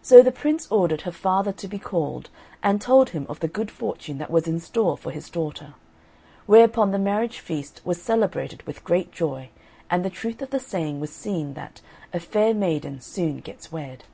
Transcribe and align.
So 0.00 0.22
the 0.22 0.32
Prince 0.32 0.66
ordered 0.72 1.02
her 1.02 1.12
father 1.12 1.52
to 1.52 1.68
be 1.68 1.78
called 1.78 2.30
and 2.62 2.80
told 2.80 3.10
him 3.10 3.26
of 3.28 3.40
the 3.40 3.46
good 3.46 3.70
fortune 3.70 4.16
that 4.16 4.30
was 4.30 4.46
in 4.48 4.58
store 4.58 4.96
for 4.96 5.10
his 5.10 5.28
daughter; 5.28 5.74
whereupon 6.46 6.92
the 6.92 6.98
marriage 6.98 7.40
feast 7.40 7.82
was 7.84 8.00
celebrated 8.00 8.62
with 8.62 8.82
great 8.84 9.12
joy, 9.12 9.50
and 9.90 10.02
the 10.02 10.08
truth 10.08 10.40
of 10.40 10.48
the 10.48 10.60
saying 10.60 10.98
was 10.98 11.12
seen 11.12 11.52
that 11.60 11.82
"A 12.14 12.20
fair 12.20 12.54
maiden 12.54 13.02
soon 13.02 13.40
gets 13.40 13.70
wed." 13.70 14.04